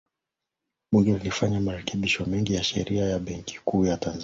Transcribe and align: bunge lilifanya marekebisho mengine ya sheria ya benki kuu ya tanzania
bunge 0.91 1.13
lilifanya 1.13 1.59
marekebisho 1.59 2.25
mengine 2.25 2.57
ya 2.57 2.63
sheria 2.63 3.05
ya 3.05 3.19
benki 3.19 3.59
kuu 3.65 3.85
ya 3.85 3.97
tanzania 3.97 4.19